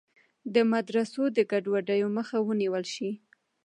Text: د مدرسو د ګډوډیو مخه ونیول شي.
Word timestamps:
د 0.53 0.55
مدرسو 0.71 1.23
د 1.37 1.39
ګډوډیو 1.51 2.07
مخه 2.17 2.37
ونیول 2.47 2.83
شي. 2.93 3.11